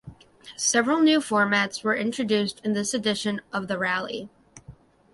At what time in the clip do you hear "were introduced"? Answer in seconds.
1.83-2.59